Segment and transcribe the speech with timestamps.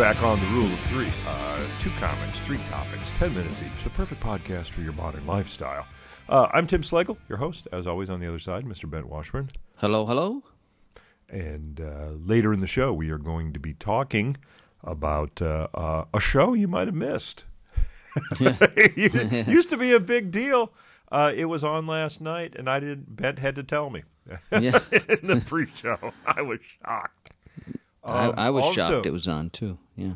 [0.00, 1.10] back on the rule of three.
[1.28, 3.84] Uh, two comments, three topics, 10 minutes each.
[3.84, 5.86] The perfect podcast for your modern lifestyle.
[6.26, 8.88] Uh, I'm Tim Slagle, your host, as always, on the other side, Mr.
[8.88, 9.50] Bent Washburn.
[9.76, 10.42] Hello, hello.
[11.28, 14.38] And uh, later in the show, we are going to be talking
[14.82, 17.44] about uh, uh, a show you might have missed.
[18.40, 20.72] it used to be a big deal.
[21.12, 23.16] Uh, it was on last night, and I didn't.
[23.16, 24.04] Bent had to tell me
[24.50, 26.14] Yeah, in the pre-show.
[26.24, 27.19] I was shocked.
[28.02, 29.78] Um, I, I was also- shocked it was on too.
[29.96, 30.14] Yeah.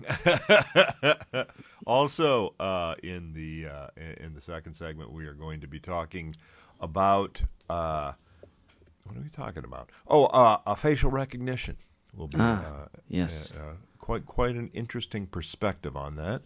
[1.86, 3.86] also, uh, in the uh,
[4.18, 6.34] in the second segment, we are going to be talking
[6.80, 8.12] about uh,
[9.04, 9.90] what are we talking about?
[10.08, 11.76] Oh, uh, facial recognition
[12.16, 13.52] will be Ah, uh, yes.
[13.54, 16.42] uh, uh, quite quite an interesting perspective on that.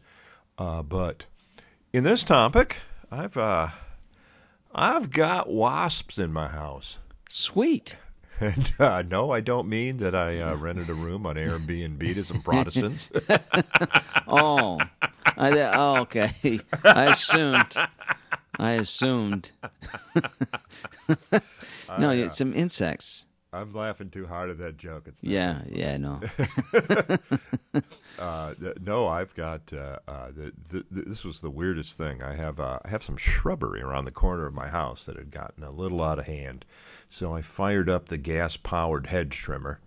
[0.58, 1.26] Uh, but
[1.92, 2.78] in this topic,
[3.10, 3.68] I've uh,
[4.74, 6.98] I've got wasps in my house.
[7.28, 7.96] Sweet.
[8.40, 12.24] And uh, no, I don't mean that I uh, rented a room on Airbnb to
[12.24, 13.08] some Protestants.
[14.26, 14.80] Oh,
[15.36, 16.60] I, oh okay.
[16.82, 17.76] I assumed.
[18.58, 19.52] I assumed.
[21.98, 23.26] no, yeah, some insects.
[23.54, 25.04] I'm laughing too hard at that joke.
[25.06, 26.20] It's not Yeah, yeah, no.
[28.16, 29.72] Uh, th- no, I've got.
[29.72, 32.22] Uh, uh, the, the, the, this was the weirdest thing.
[32.22, 32.60] I have.
[32.60, 35.70] Uh, I have some shrubbery around the corner of my house that had gotten a
[35.70, 36.64] little out of hand,
[37.08, 39.80] so I fired up the gas-powered hedge trimmer,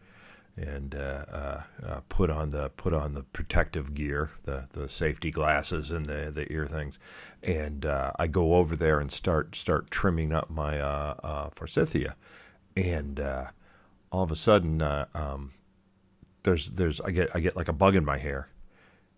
[0.58, 5.32] and uh, uh, uh, put on the put on the protective gear, the the safety
[5.32, 7.00] glasses and the the ear things,
[7.42, 12.16] and uh, I go over there and start start trimming up my uh, uh, forsythia,
[12.76, 13.46] and uh,
[14.12, 14.82] all of a sudden.
[14.82, 15.52] Uh, um,
[16.44, 18.50] there's there's I get I get like a bug in my hair,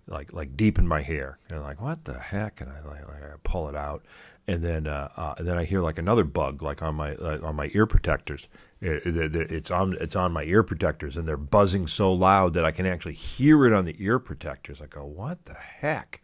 [0.08, 2.62] like like deep in my hair, and I'm like what the heck?
[2.62, 4.04] And I like, like I pull it out,
[4.48, 7.40] and then uh, uh, and then I hear like another bug like on my uh,
[7.44, 8.48] on my ear protectors.
[8.82, 12.54] It, it, it- it's on it's on my ear protectors, and they're buzzing so loud
[12.54, 14.82] that I can actually hear it on the ear protectors.
[14.82, 16.22] I go what the heck?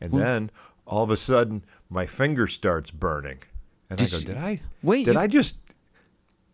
[0.00, 0.50] And then
[0.86, 3.38] all of a sudden my finger starts burning,
[3.90, 5.56] and I go you- did I Wait, did you- I just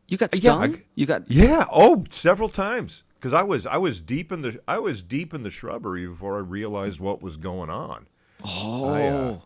[0.08, 0.74] You got Yeah, stung?
[0.76, 1.64] I- you got yeah.
[1.72, 3.02] Oh, several times.
[3.18, 6.36] Because I was I was deep in the I was deep in the shrubbery before
[6.36, 8.06] I realized what was going on,
[8.44, 8.88] Oh.
[8.88, 9.38] I, uh,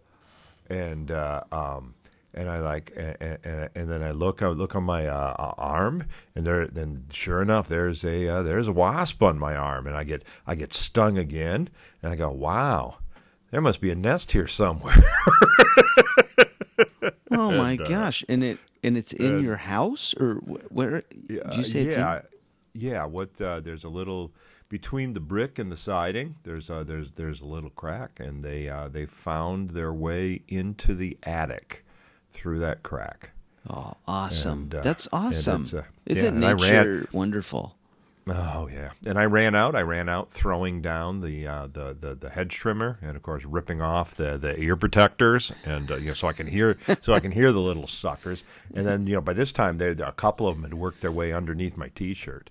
[0.71, 1.95] and uh, um,
[2.33, 5.53] and I like and, and, and then I look I look on my uh, uh,
[5.59, 9.87] arm, and there then sure enough there's a uh, there's a wasp on my arm,
[9.87, 11.69] and I get I get stung again,
[12.03, 12.97] and I go wow,
[13.51, 14.97] there must be a nest here somewhere.
[17.31, 18.25] oh my and, uh, gosh.
[18.29, 21.89] And it and it's in and- your house or wh- where do you say yeah,
[21.89, 22.23] it's in?
[22.89, 23.05] yeah.
[23.05, 24.33] What uh, there's a little
[24.69, 26.37] between the brick and the siding.
[26.45, 30.95] There's a, there's there's a little crack, and they uh, they found their way into
[30.95, 31.85] the attic
[32.31, 33.31] through that crack.
[33.69, 34.63] Oh, awesome.
[34.63, 35.67] And, uh, That's awesome.
[35.77, 37.77] uh, Isn't yeah, nature wonderful?
[38.29, 39.77] Oh yeah, and I ran out.
[39.77, 43.45] I ran out, throwing down the uh, the, the the hedge trimmer, and of course
[43.45, 47.13] ripping off the, the ear protectors, and uh, you know so I can hear so
[47.13, 48.43] I can hear the little suckers.
[48.75, 51.13] And then you know by this time they a couple of them had worked their
[51.13, 52.51] way underneath my t-shirt,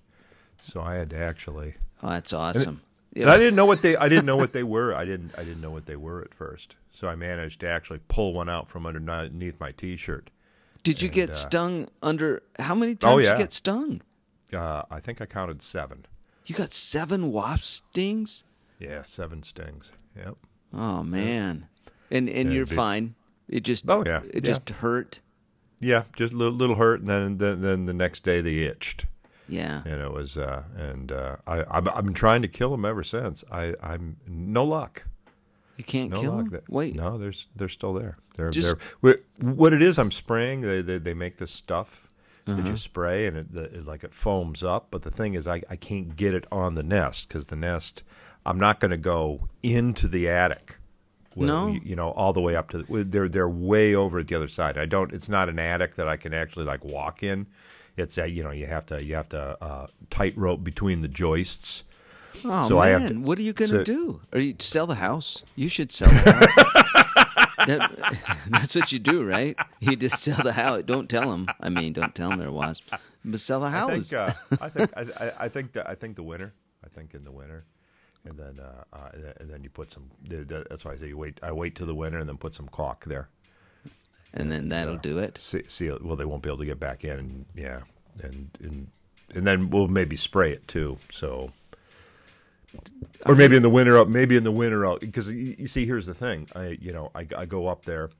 [0.62, 1.74] so I had to actually.
[2.02, 2.80] Oh, that's awesome.
[3.14, 4.94] And I didn't know what they I didn't know what they were.
[4.94, 6.76] I didn't I didn't know what they were at first.
[6.90, 10.30] So I managed to actually pull one out from underneath my t-shirt.
[10.82, 13.32] Did you get uh, stung under how many times Oh, did yeah.
[13.32, 14.00] you get stung?
[14.52, 16.06] Uh, I think I counted seven.
[16.46, 18.44] You got seven wasp stings?
[18.78, 19.90] Yeah, seven stings.
[20.16, 20.36] Yep.
[20.72, 21.66] Oh man.
[22.10, 23.14] And and Yeah, you're big- fine.
[23.48, 24.22] It just Oh, yeah.
[24.28, 24.52] it Yeah.
[24.52, 25.20] just hurt.
[25.80, 29.06] Yeah, just a little, little hurt, and then, then then the next day they itched,
[29.48, 29.82] Yeah.
[29.84, 33.02] and it was uh, and uh, I I've, I've been trying to kill them ever
[33.04, 33.44] since.
[33.52, 35.04] I I'm no luck,
[35.76, 36.50] You can't no kill luck.
[36.50, 36.62] them?
[36.68, 36.94] Wait.
[36.96, 38.16] no, they're they're still there.
[38.36, 38.76] They're, just...
[39.02, 39.98] they're what it is.
[39.98, 40.62] I'm spraying.
[40.62, 42.05] They they, they make this stuff
[42.46, 42.70] that Uh-huh.
[42.70, 44.86] you spray, and it, the, it like it foams up.
[44.90, 48.02] But the thing is, I I can't get it on the nest because the nest.
[48.46, 50.76] I'm not going to go into the attic.
[51.34, 51.66] Well, No?
[51.72, 54.36] you, you know, all the way up to the, they're they're way over at the
[54.36, 54.78] other side.
[54.78, 55.12] I don't.
[55.12, 57.46] It's not an attic that I can actually like walk in.
[57.96, 61.82] It's a, you know you have to you have to uh, tightrope between the joists.
[62.44, 64.20] Oh So man, to- what are you gonna so- do?
[64.32, 65.42] Are you sell the house?
[65.56, 67.05] You should sell the house.
[67.66, 69.56] That, that's what you do, right?
[69.80, 70.82] You just sell the house.
[70.84, 71.48] Don't tell them.
[71.60, 72.90] I mean, don't tell them they're wasps,
[73.24, 76.16] but sell the I think uh, I think I, I- I think that I think
[76.16, 76.52] the winter.
[76.84, 77.64] I think in the winter,
[78.24, 79.08] and then uh, uh,
[79.40, 80.10] and then- you put some.
[80.24, 81.40] That's why I say you wait.
[81.42, 83.28] I wait till the winter and then put some caulk there.
[84.32, 85.38] and then that'll do it.
[85.38, 85.98] See, seal.
[86.02, 87.18] Well, they won't be able to get back in.
[87.18, 87.80] And, yeah,
[88.22, 88.88] and and
[89.34, 90.98] and then we'll maybe spray it too.
[91.10, 91.50] So.
[93.24, 95.84] Or maybe in the winter, up maybe in the winter, out because you, you see,
[95.84, 96.48] here's the thing.
[96.54, 98.10] I, you know, I, I go up there,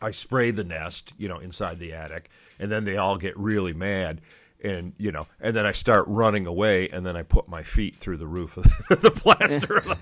[0.00, 2.28] I spray the nest, you know, inside the attic,
[2.58, 4.20] and then they all get really mad,
[4.62, 7.96] and you know, and then I start running away, and then I put my feet
[7.96, 8.64] through the roof of
[9.02, 9.78] the plaster.
[9.78, 9.98] of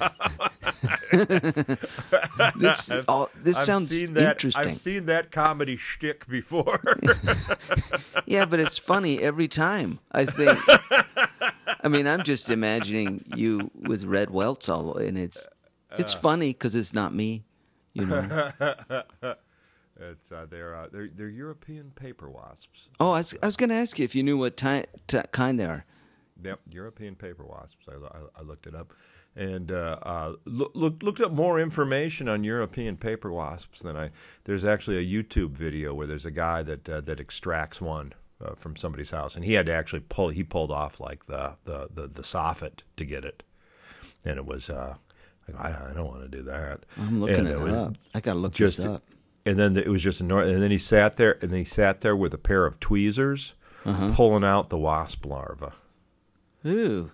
[2.57, 4.69] This, all, this I've sounds seen that, interesting.
[4.69, 6.81] I've seen that comedy shtick before.
[8.27, 9.99] Yeah, but it's funny every time.
[10.13, 10.59] I think.
[11.83, 15.49] I mean, I'm just imagining you with red welts all, and it's
[15.99, 16.19] it's uh.
[16.19, 17.45] funny because it's not me.
[17.93, 18.53] You know.
[20.01, 22.89] It's uh, they're, uh, they're they're European paper wasps.
[22.99, 24.85] Oh, I was, I was going to ask you if you knew what ti-
[25.33, 25.85] kind they are.
[26.43, 27.87] Yep, European paper wasps.
[27.89, 28.95] I, I, I looked it up,
[29.37, 34.11] and uh, uh, look, look, looked up more information on European paper wasps than I.
[34.45, 38.55] There's actually a YouTube video where there's a guy that uh, that extracts one uh,
[38.55, 40.31] from somebody's house, and he had to actually pull.
[40.31, 43.43] He pulled off like the the the, the soffit to get it,
[44.25, 44.71] and it was.
[44.71, 44.95] Uh,
[45.59, 46.87] I, I don't want to do that.
[46.97, 47.95] I'm looking And it, was up.
[48.15, 49.03] I got to look just this up.
[49.47, 51.65] And then it was just a nor- and then he sat there and then he
[51.65, 53.55] sat there with a pair of tweezers
[53.85, 54.13] Uh-huh.
[54.15, 55.73] pulling out the wasp larva
[56.67, 57.11] Ooh,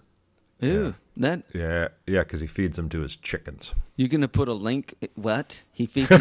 [0.64, 4.48] ooh, that yeah yeah because he feeds them to his chickens you're going to put
[4.48, 4.94] a link?
[5.14, 6.10] What he feeds?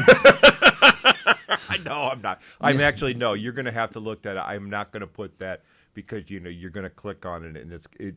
[1.69, 4.92] i know i'm not i'm actually no you're gonna have to look that i'm not
[4.92, 5.63] gonna put that
[5.94, 8.16] because you know you're gonna click on it and it's it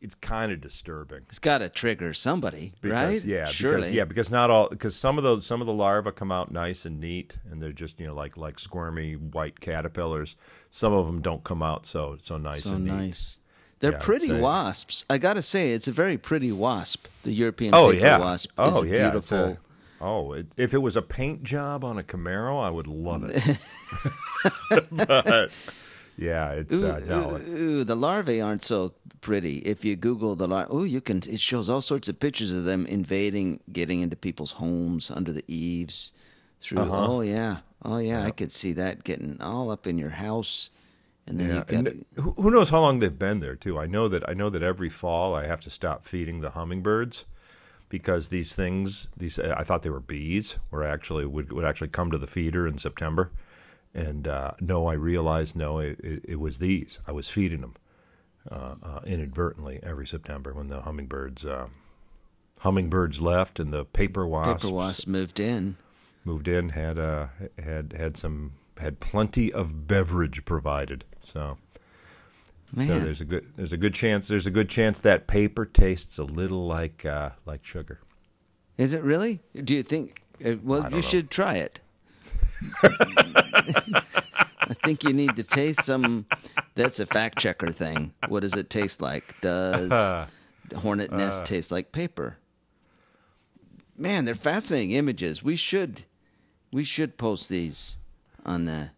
[0.00, 3.24] it's kind of disturbing it's got to trigger somebody, because, right?
[3.24, 3.82] Yeah, surely.
[3.82, 6.50] because, yeah, because not all because some of those some of the larvae come out
[6.50, 10.36] nice and neat, and they're just you know like like squirmy white caterpillars.
[10.70, 12.90] Some of them don't come out so so nice so and neat.
[12.92, 13.40] nice.
[13.80, 15.04] They're Yeah, pretty wasps.
[15.08, 17.06] I got to say, it's a very pretty wasp.
[17.22, 18.18] The European Oh yeah.
[18.18, 19.10] wasp oh is yeah.
[19.10, 19.38] beautiful.
[19.38, 19.58] a-
[20.02, 23.42] oh, it, if it was a paint job on a Camaro, I would love it.
[24.90, 25.50] but
[26.20, 27.36] yeah, it's Ooh, uh, no.
[27.36, 29.58] ooh, ooh, the larvae aren't so pretty.
[29.58, 31.18] If you Google the larvae, oh, you can.
[31.28, 35.44] It shows all sorts of pictures of them invading, getting into people's homes under the
[35.48, 36.12] eaves.
[36.60, 36.82] Through.
[36.82, 37.06] Uh-huh.
[37.08, 37.58] Oh yeah.
[37.82, 38.22] Oh yeah.
[38.22, 40.70] I could see that getting all up in your house,
[41.26, 41.74] and then Yeah, you got.
[41.78, 42.04] and
[42.36, 43.78] who knows how long they've been there too?
[43.78, 47.24] I know that I know that every fall I have to stop feeding the hummingbirds
[47.88, 52.10] because these things, these I thought they were bees, were actually would would actually come
[52.10, 53.30] to the feeder in September,
[53.94, 56.98] and uh, no, I realized no, it, it, it was these.
[57.06, 57.74] I was feeding them
[58.50, 61.44] uh, uh, inadvertently every September when the hummingbirds.
[61.44, 61.68] Uh,
[62.60, 65.76] Hummingbirds left, and the paper wasps, Paper wasps moved in.
[66.26, 66.68] moved in.
[66.70, 67.28] had uh,
[67.58, 71.06] had had some had plenty of beverage provided.
[71.24, 71.56] So
[72.72, 75.64] Man, so there's a good there's a good chance there's a good chance that paper
[75.64, 78.00] tastes a little like uh, like sugar.
[78.78, 79.40] is it really?
[79.64, 80.22] Do you think?
[80.44, 81.00] Uh, well, you know.
[81.00, 81.80] should try it.
[84.70, 86.26] I think you need to taste some.
[86.74, 88.12] That's a fact checker thing.
[88.28, 89.34] What does it taste like?
[89.40, 90.28] Does the
[90.78, 92.38] hornet nest taste like paper?
[93.96, 95.42] Man, they're fascinating images.
[95.42, 96.04] We should,
[96.72, 97.98] we should post these
[98.46, 98.90] on the.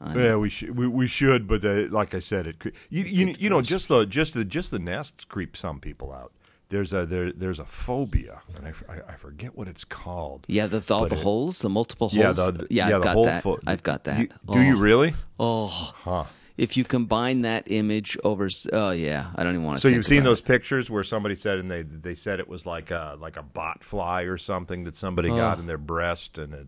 [0.00, 2.56] On Yeah, we should we, we should, but uh, like I said, it
[2.88, 6.32] you you, you know just the just the just the nests creep some people out.
[6.70, 8.72] There's a there there's a phobia, and I
[9.08, 10.44] I forget what it's called.
[10.48, 12.18] yeah, the, the all the it- holes, the multiple holes.
[12.22, 13.42] Yeah, the, yeah, yeah, I've got that.
[13.42, 14.18] fo- I've got that.
[14.20, 14.80] You- do you Oh.
[14.80, 15.14] really?
[15.40, 15.66] Oh,
[16.04, 16.24] Huh.
[16.58, 19.80] if you combine that image over, oh yeah, I don't even want to.
[19.80, 22.90] So you've seen those pictures where somebody said and they they said it was like
[22.90, 25.60] a like a bot fly or something that somebody got Oh.
[25.60, 26.66] in their breast and it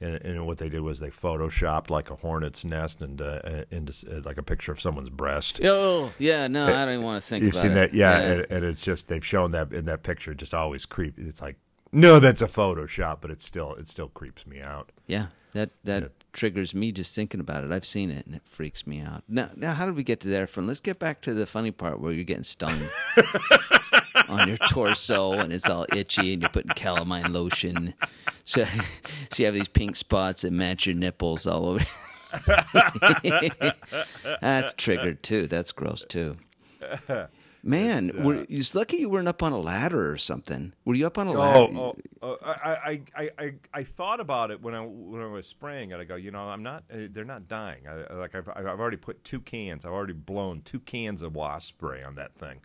[0.00, 3.92] and, and what they did was they photoshopped like a hornet's nest and uh, into
[4.10, 5.60] uh, like a picture of someone's breast.
[5.64, 7.54] Oh yeah, no, I don't even want to think about it.
[7.54, 7.74] You've seen it.
[7.74, 10.32] that, yeah, And, and it's just they've shown that in that picture.
[10.34, 11.18] Just always creep.
[11.18, 11.56] It's like
[11.92, 14.90] no, that's a Photoshop, but it still it still creeps me out.
[15.06, 16.08] Yeah, that that Yeah.
[16.32, 17.72] triggers me just thinking about it.
[17.72, 19.24] I've seen it and it freaks me out.
[19.28, 20.66] Now, now, how did we get to there from?
[20.68, 22.80] Let's get back to the funny part where you're getting stung
[24.28, 27.94] on your torso and it's all itchy and you're putting calamine lotion.
[28.60, 28.64] So,
[29.30, 31.86] so you have these pink spots that match your nipples all over.
[34.40, 35.46] That's triggered too.
[35.46, 36.36] That's gross too.
[37.62, 40.72] Man, were, it's lucky you weren't up on a ladder or something.
[40.84, 41.72] Were you up on a ladder?
[41.76, 45.46] Oh, oh, oh I, I, I, I, thought about it when I when I was
[45.46, 46.00] spraying it.
[46.00, 46.84] I go, you know, I'm not.
[46.90, 47.86] Uh, they're not dying.
[47.86, 49.84] I, I- like I've, I've already put two cans.
[49.84, 52.60] I've already blown two cans of wasp spray on that thing,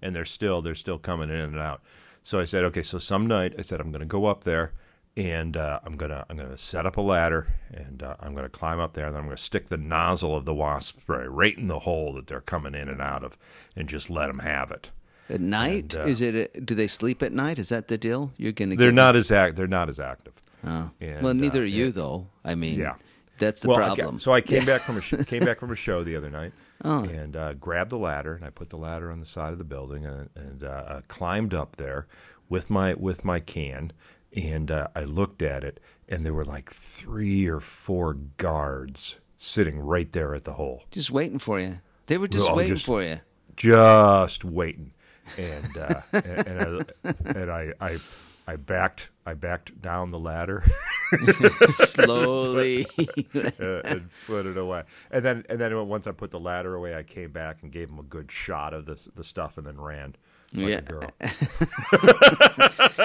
[0.00, 1.80] and they're still they're still coming in and out.
[2.24, 2.82] So I said, okay.
[2.82, 4.72] So some night I said I'm going to go up there,
[5.16, 8.48] and uh, I'm gonna I'm gonna set up a ladder, and uh, I'm going to
[8.50, 11.56] climb up there, and I'm going to stick the nozzle of the wasp spray right
[11.56, 13.36] in the hole that they're coming in and out of,
[13.76, 14.90] and just let them have it.
[15.28, 15.94] At night?
[15.94, 16.34] And, uh, Is it?
[16.54, 17.58] A, do they sleep at night?
[17.58, 18.32] Is that the deal?
[18.36, 18.76] You're gonna.
[18.76, 19.56] They're not as act.
[19.56, 20.34] They're not as active.
[20.64, 20.90] Oh.
[21.00, 21.90] And, well, neither uh, are you, yeah.
[21.92, 22.26] though.
[22.44, 22.94] I mean, Yeah.
[23.38, 24.20] that's the well, okay, problem.
[24.20, 26.52] So I came back from a sh- came back from a show the other night
[26.84, 27.04] Oh.
[27.04, 29.64] and uh, grabbed the ladder and I put the ladder on the side of the
[29.64, 32.06] building and, and uh, climbed up there
[32.48, 33.92] with my with my can
[34.36, 39.78] and uh, I looked at it and there were like three or four guards sitting
[39.78, 40.84] right there at the hole.
[40.90, 41.80] Just waiting for you.
[42.06, 43.20] They were just Oh, waiting just- for you.
[43.56, 44.92] just waiting,
[45.38, 47.98] and uh, and, and, I, and I, I
[48.46, 50.64] I backed I backed down the ladder
[51.70, 52.86] Slowly.
[53.34, 56.96] uh, and put it away, and then and then once I put the ladder away,
[56.96, 59.80] I came back and gave him a good shot of the the stuff, and then
[59.80, 60.16] ran.
[60.54, 60.78] Like Yeah.
[60.78, 61.08] a girl.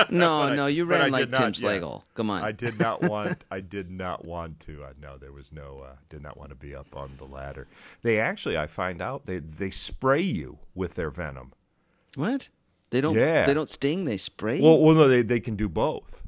[0.10, 1.80] no, no, you ran like Tim yeah.
[1.80, 2.04] Slagle.
[2.14, 2.44] Come on.
[2.44, 3.38] I did not want.
[3.52, 4.84] I did not want to.
[4.84, 5.84] Uh, no, there was no.
[5.86, 7.68] Uh, did not want to be up on the ladder.
[8.02, 11.54] They actually, I find out they they spray you with their venom.
[12.16, 12.50] what?
[12.90, 13.16] They don't.
[13.16, 13.46] Yeah.
[13.46, 14.06] They don't sting.
[14.06, 14.62] They spray.
[14.62, 16.24] Well, well, no, they they can do both.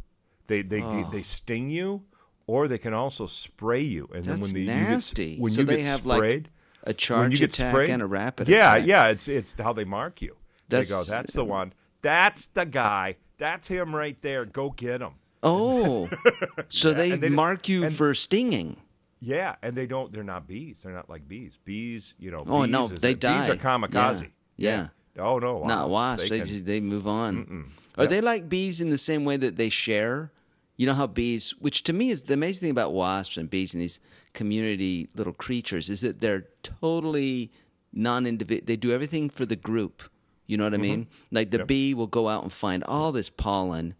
[0.47, 1.09] They they Oh.
[1.11, 2.03] they sting you,
[2.47, 4.09] or they can also spray you.
[4.13, 5.23] And then when the, nasty.
[5.25, 6.49] You get, when So you they get have, like, sprayed,
[6.83, 8.87] a when charge attack sprayed, and a rapid yeah, attack.
[8.87, 10.35] yeah, it's it's how they mark you.
[10.69, 11.73] That's- go, that's the one.
[12.01, 13.17] That's the guy.
[13.37, 14.45] That's him right there.
[14.45, 15.11] Go get him.
[15.43, 16.09] Oh,
[16.69, 18.77] so they, they- mark you and- for stinging.
[19.21, 20.13] Yeah, and they don't.
[20.13, 20.77] They're not bees.
[20.81, 21.51] They're not like bees.
[21.65, 22.45] Bees, you know.
[22.47, 23.47] Oh no, they die.
[23.47, 24.29] Bees are kamikaze.
[24.55, 24.87] Yeah.
[25.17, 26.29] Oh no, Not wasps.
[26.29, 27.71] They They, can- they move on.
[27.97, 30.31] Are they like bees in the same way that they share?
[30.77, 33.73] You know how bees, which to me is the amazing thing about wasps and bees
[33.73, 33.99] and these
[34.33, 37.51] community little creatures, is that they're totally
[37.91, 38.65] non-individual.
[38.65, 40.03] They do everything for the group.
[40.49, 41.07] You know what I mean?
[41.31, 41.61] Like the Mm-hmm.
[41.61, 41.67] Yep.
[41.67, 43.93] bee will go out and find all this pollen,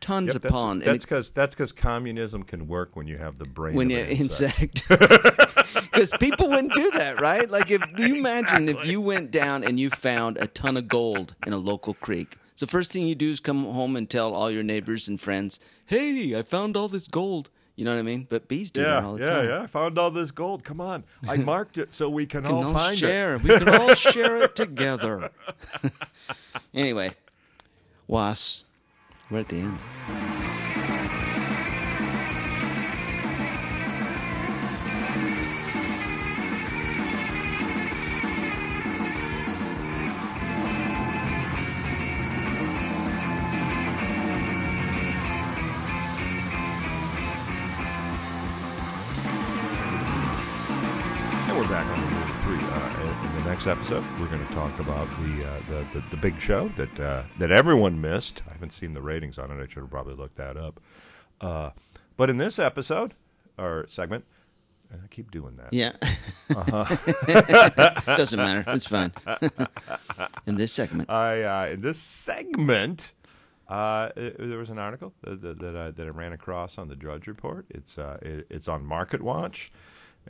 [0.00, 0.78] tons Yep, of that's, pollen.
[0.80, 3.76] That's because that's because communism can work when you have the brain.
[3.76, 4.82] when you an insect.
[4.88, 9.78] because people wouldn't do that right like if you imagine if you went down and
[9.78, 13.30] you found a ton of gold in a local creek so first thing you do
[13.30, 17.06] is come home and tell all your neighbors and friends hey i found all this
[17.08, 19.62] gold you know what i mean but bees do that all the yeah, time yeah.
[19.62, 20.64] I found all this gold.
[20.64, 23.42] Come on, I marked it so we can, we can all all find share it.
[23.44, 25.30] we can all share it together
[26.74, 27.12] anyway
[28.08, 28.64] wasps
[29.30, 29.78] we're at the end
[51.68, 52.58] back on the movie three.
[52.70, 56.16] Uh, in the next episode, we're going to talk about the, uh, the, the the
[56.16, 58.42] big show that uh, that everyone missed.
[58.48, 59.62] I haven't seen the ratings on it.
[59.62, 60.80] I should have probably looked that up.
[61.40, 61.70] Uh,
[62.16, 63.14] but in this episode
[63.58, 64.24] or segment,
[64.92, 65.72] I keep doing that.
[65.72, 65.92] yeah
[66.54, 66.84] Uh-huh.
[68.16, 69.12] doesn't matter it's fine
[70.46, 73.12] in this segment I uh, in this segment,
[73.68, 76.88] uh, it- there was an article that, that, that, I, that I ran across on
[76.88, 77.66] the Drudge Report.
[77.70, 79.70] It's uh, it, it's on Market Watch,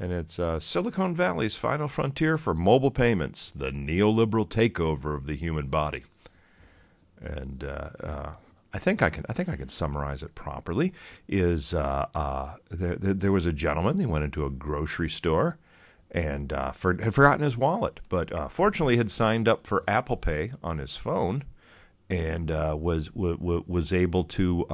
[0.00, 5.34] and it's uh, Silicon Valley's final frontier for mobile payments: the neoliberal takeover of the
[5.34, 6.04] human body.
[7.20, 8.32] And uh, uh,
[8.72, 10.92] I think I can I think I can summarize it properly.
[11.28, 13.98] Is uh, uh, there, there, was a gentleman.
[13.98, 15.58] He went into a grocery store
[16.12, 20.52] and uh, for, had forgotten his wallet, but fortunately had signed up for Apple Pay
[20.62, 21.42] on his phone,
[22.08, 24.64] and was w- w- was able to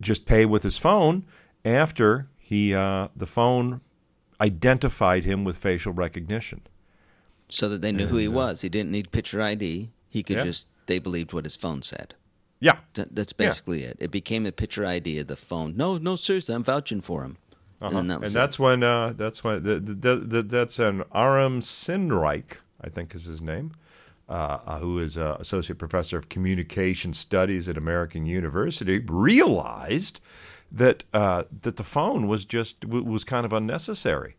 [0.00, 1.24] just pay with his phone
[1.64, 3.80] after he uh, the phone
[4.40, 6.60] identified him with facial recognition.
[7.48, 8.62] so that they knew who he was.
[8.62, 9.90] He didn't need picture ID.
[10.08, 10.44] He could Yeah.
[10.44, 12.14] just they believed what his phone said.
[12.60, 13.96] Yeah, That, that's basically it.
[14.00, 15.76] It became a picture ID of the phone.
[15.76, 17.36] No, no, seriously, I'm vouching for him.
[17.82, 17.98] Uh-huh.
[17.98, 22.50] And, that And that's when uh, that's when the, the, the, that's an Aram Sinnreich,
[22.80, 23.72] I think is his name,
[24.28, 30.20] uh, uh, who is uh, associate professor of communication studies at American University, realized
[30.72, 34.36] that uh, that the phone was just w- was kind of unnecessary.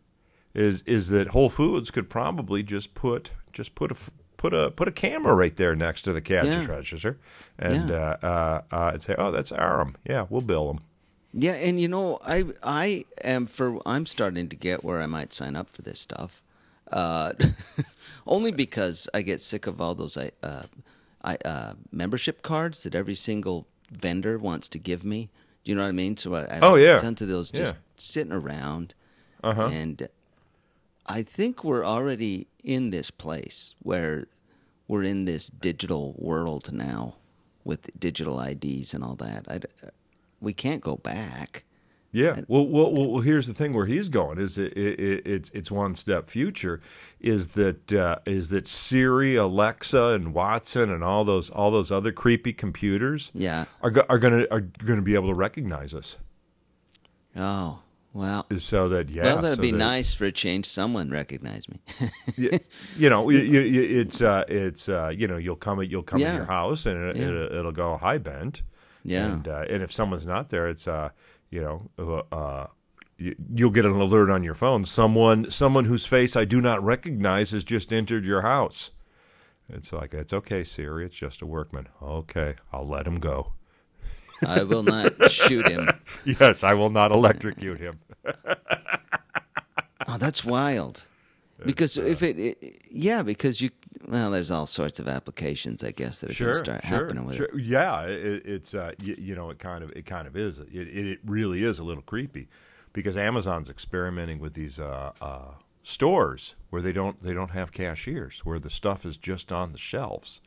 [0.54, 3.96] Is is that Whole Foods could probably just put just put a
[4.36, 6.66] put a put a camera right there next to the cash Yeah.
[6.66, 7.18] register
[7.58, 8.16] and Yeah.
[8.22, 9.96] uh, uh, uh, and say, oh, that's Aram.
[10.04, 10.78] Yeah, we'll bill him.
[11.32, 15.32] Yeah, and you know, I I am for I'm starting to get where I might
[15.34, 16.42] sign up for this stuff,
[16.90, 17.32] uh,
[18.26, 20.62] only because I get sick of all those uh,
[21.22, 25.28] I uh, membership cards that every single vendor wants to give me.
[25.66, 26.16] Do you know what I mean?
[26.16, 26.96] So I, I Oh, yeah.
[26.98, 27.80] tons of those just Yeah.
[27.96, 28.94] sitting around,
[29.42, 29.66] Uh-huh.
[29.66, 30.08] and
[31.06, 34.26] I think we're already in this place where
[34.86, 37.16] we're in this digital world now
[37.64, 39.44] with digital IDs and all that.
[39.48, 39.58] I,
[40.40, 41.64] we can't go back.
[42.16, 42.40] Yeah.
[42.48, 45.70] Well, well, well, here's the thing where he's going is it, it, it, it's it's
[45.70, 46.80] one step future
[47.20, 52.12] is that uh, is that Siri, Alexa, and Watson and all those all those other
[52.12, 53.66] creepy computers Yeah.
[53.82, 56.16] are go- are gonna are gonna be able to recognize us
[57.36, 57.80] Oh,
[58.14, 58.46] well.
[58.58, 60.64] so that yeah well, that'd so be that- nice for a change.
[60.66, 61.80] Someone recognize me.
[62.38, 62.60] y-
[62.96, 66.20] you know you, you, you- it's uh, it's uh, you know you'll come you'll come
[66.20, 66.30] Yeah.
[66.30, 67.26] in your house and it, Yeah.
[67.28, 68.62] it'll, it'll go hi Bent
[69.04, 69.26] Yeah.
[69.26, 71.10] and uh, and if someone's not there it's uh
[71.50, 72.66] you know uh,
[73.18, 74.84] you'll get an alert on your phone.
[74.84, 78.90] Someone someone whose face I do not recognize has just entered your house.
[79.68, 81.06] It's like it's okay, Siri.
[81.06, 81.88] It's just a workman.
[82.02, 83.52] Okay, I'll let him go.
[84.46, 85.88] I will not shoot him.
[86.24, 87.94] Yes, I will not electrocute him.
[90.08, 91.08] Oh, that's wild.
[91.64, 93.70] Because uh, if it, it, yeah, because you,
[94.06, 97.40] well, there's all sorts of applications, I guess, that are going to start happening with
[97.40, 97.50] it.
[97.56, 100.58] Yeah, it, it's uh, you, you know, it kind of it kind of is.
[100.58, 102.48] It, it it really is a little creepy
[102.92, 108.40] because Amazon's experimenting with these uh, uh, stores where they don't they don't have cashiers,
[108.44, 110.40] where the stuff is just on the shelves.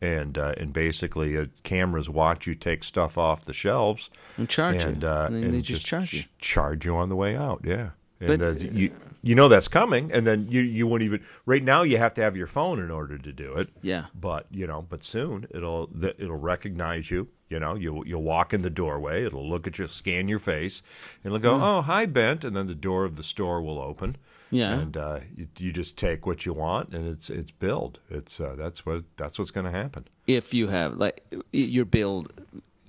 [0.00, 4.76] And uh, and basically, uh, cameras watch you take stuff off the shelves And charge
[4.76, 4.80] you.
[4.90, 6.22] and, uh, And and they just charge you.
[6.38, 7.62] charge you on the way out.
[7.64, 11.22] Yeah, But- and uh, you you know that's coming, and then you you won't even.
[11.46, 13.68] Right now, you have to have your phone in order to do it.
[13.82, 14.06] Yeah.
[14.14, 17.28] But you know, but soon it'll it'll recognize you.
[17.48, 19.24] You know, you you'll walk in the doorway.
[19.24, 20.82] It'll look at you, scan your face,
[21.24, 24.16] and it'll go, "Oh, hi, Bent," and then the door of the store will open.
[24.50, 24.72] Yeah.
[24.72, 28.00] And uh, you, you just take what you want, and it's it's build.
[28.10, 30.06] It's uh, that's what that's what's going to happen.
[30.26, 31.22] If you have, like,
[31.52, 32.32] your build,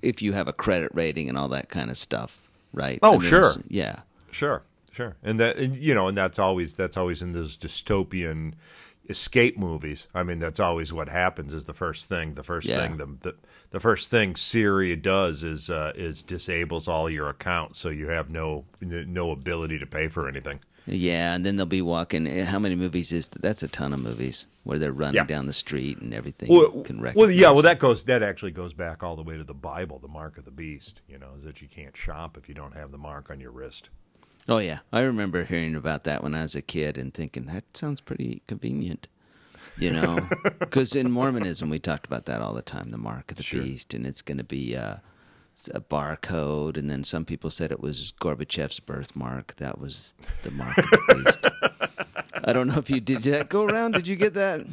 [0.02, 2.98] if you have a credit rating and all that kind of stuff, right?
[3.02, 3.54] Oh, I mean, sure.
[3.68, 4.00] Yeah.
[4.30, 8.54] Sure, sure, and that and, you know, and that's always that's always in those dystopian
[9.08, 10.06] escape movies.
[10.14, 11.52] I mean, that's always what happens.
[11.54, 12.80] Is the first thing the first Yeah.
[12.86, 13.36] thing the, the
[13.70, 18.30] the first thing Siri does is uh, is disables all your accounts, so you have
[18.30, 20.60] no no ability to pay for anything.
[20.86, 22.26] Yeah, and then they'll be walking.
[22.26, 23.42] eh, How many movies is that?
[23.42, 25.24] That's a ton of movies where they're running Yeah.
[25.24, 26.48] down the street and everything.
[26.48, 27.50] Well, can well, yeah.
[27.50, 28.04] Well, that goes.
[28.04, 29.98] That actually goes back all the way to the Bible.
[29.98, 31.00] The mark of the beast.
[31.06, 33.50] You know, is that you can't shop if you don't have the mark on your
[33.52, 33.90] wrist.
[34.50, 37.64] Oh yeah, I remember hearing about that when I was a kid and thinking that
[37.76, 39.06] sounds pretty convenient.
[39.78, 40.28] You know,
[40.58, 43.62] because in Mormonism we talked about that all the time, the mark of the Sure.
[43.62, 44.96] beast, and it's going to be uh,
[45.72, 49.54] a barcode, and then some people said it was Gorbachev's birthmark.
[49.56, 52.34] That was the mark of the beast.
[52.44, 53.92] I don't know if you did that go around.
[53.92, 54.66] Did you get that?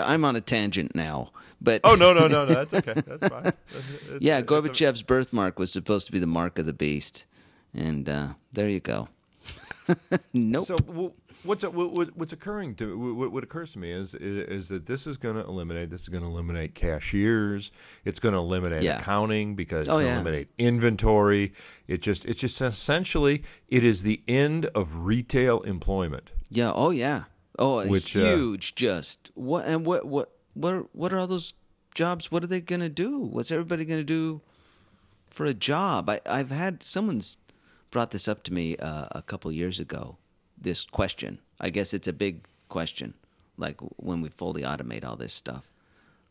[0.00, 1.30] I'm on a tangent now,
[1.60, 2.64] but Oh no, no, no, no.
[2.64, 2.94] That's okay.
[3.00, 3.46] That's fine.
[3.72, 7.24] It's- yeah, a- Gorbachev's birthmark was supposed to be the mark of the beast,
[7.74, 9.08] and uh, there you go.
[10.32, 10.64] nope.
[10.66, 10.76] So
[11.44, 15.34] what's what's occurring to what, what occurs to me is, is that this is going
[15.36, 17.72] to eliminate this is going to eliminate cashiers.
[18.04, 18.98] It's going to eliminate Yeah.
[19.00, 20.14] accounting because it's Oh, going to yeah.
[20.20, 21.52] eliminate inventory.
[21.88, 26.30] It just it's just essentially it is the end of retail employment.
[26.50, 26.72] Yeah.
[26.74, 27.24] Oh, yeah.
[27.58, 28.74] Oh, Which, uh, huge.
[28.74, 31.54] just what and what what what are, what are all those
[31.94, 32.30] jobs?
[32.30, 33.18] What are they gonna do?
[33.18, 34.40] What's everybody gonna do
[35.30, 36.08] for a job?
[36.08, 37.36] I I've had someone's
[37.92, 40.16] brought this up to me uh, a couple years ago.
[40.60, 41.38] This question.
[41.60, 43.14] I guess it's a big question.
[43.56, 45.68] Like when we fully automate all this stuff,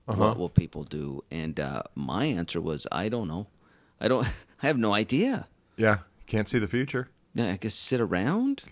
[0.07, 0.19] Uh-huh.
[0.19, 1.23] what will people do?
[1.31, 3.47] And uh, my answer was, I don't know.
[4.01, 4.27] I don't.
[4.63, 5.47] I have no idea.
[5.77, 7.07] Yeah, can't see the future.
[7.35, 8.63] Yeah, I guess sit around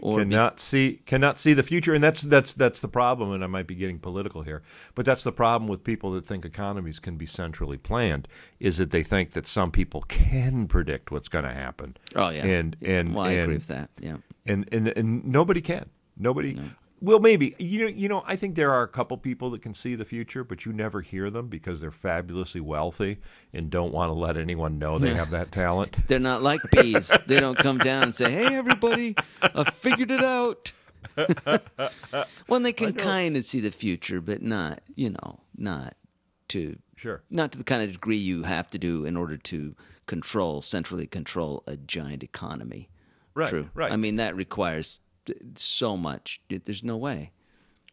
[0.00, 3.42] or be- cannot see cannot see the future and that's that's that's the problem and
[3.42, 4.62] I might be getting political here
[4.94, 8.28] but that's the problem with people that think economies can be centrally planned
[8.60, 12.44] is that they think that some people can predict what's going to happen Oh yeah,
[12.44, 13.90] and and well, I and, agree with that.
[14.00, 14.16] Yeah.
[14.46, 16.58] and, and and nobody can nobody
[17.00, 19.74] well maybe you know you know I think there are a couple people that can
[19.74, 23.18] see the future but you never hear them because they're fabulously wealthy
[23.52, 27.16] and don't want to let anyone know they have that talent They're not like bees.
[27.26, 30.72] they don't come down and say, "Hey, everybody, I figured it out."
[32.48, 35.94] well, they can kind of see the future, but not, you know, not
[36.48, 39.74] to sure not to the kind of degree you have to do in order to
[40.06, 42.88] control centrally control a giant economy.
[43.34, 43.70] Right, True.
[43.74, 43.92] right.
[43.92, 45.00] I mean, that requires
[45.56, 46.40] so much.
[46.48, 47.32] There's no way.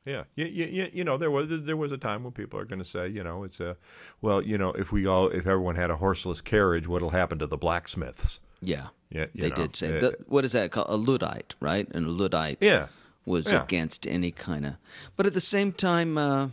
[0.05, 2.77] Yeah, you, you, you know there was there was a time when people are going
[2.79, 3.75] to say, you know, it's a,
[4.21, 7.47] well, you know, if we all if everyone had a horseless carriage, what'll happen to
[7.47, 8.39] the blacksmiths?
[8.61, 8.87] Yeah.
[9.09, 10.87] Yeah, they know, did say uh, the, what is that called?
[10.89, 11.87] A luddite, right?
[11.91, 12.87] And a luddite Yeah,
[13.25, 13.63] was Yeah.
[13.63, 14.73] against any kind of.
[15.15, 16.49] But at the same time, uh,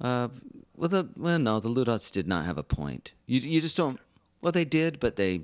[0.00, 0.28] uh,
[0.76, 3.14] well, the, well, no, the Luddites did not have a point.
[3.26, 3.98] You you just don't.
[4.42, 5.42] Well, they did, but they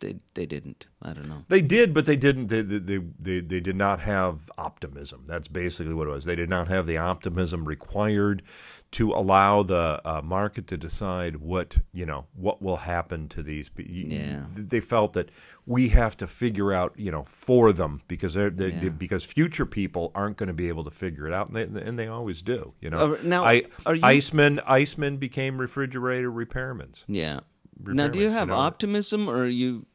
[0.00, 0.86] they they didn't.
[1.02, 1.44] I don't know.
[1.48, 2.48] they did, but they didn't.
[2.48, 5.24] They, they they they did not have optimism.
[5.26, 6.24] That's basically what it was.
[6.24, 8.42] They did not have the optimism required
[8.92, 13.70] to allow the uh, market to decide what you know what will happen to these.
[13.76, 14.44] Yeah.
[14.54, 15.30] they felt that
[15.66, 18.88] we have to figure out you know for them because they're, they Yeah.
[18.90, 21.98] because future people aren't going to be able to figure it out, and they and
[21.98, 22.74] they always do.
[22.80, 27.02] You know, Uh, now, I, are you- Icemen Icemen became refrigerator repairmen.
[27.08, 27.40] Yeah.
[27.84, 28.60] Now, do you have you know?
[28.60, 29.86] optimism or are you